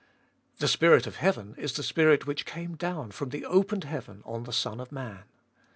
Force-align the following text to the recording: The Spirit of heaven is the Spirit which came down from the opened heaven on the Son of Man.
The 0.57 0.67
Spirit 0.67 1.05
of 1.05 1.17
heaven 1.17 1.53
is 1.59 1.73
the 1.73 1.83
Spirit 1.83 2.25
which 2.25 2.43
came 2.47 2.73
down 2.75 3.11
from 3.11 3.29
the 3.29 3.45
opened 3.45 3.83
heaven 3.83 4.23
on 4.25 4.45
the 4.45 4.51
Son 4.51 4.79
of 4.79 4.91
Man. 4.91 5.25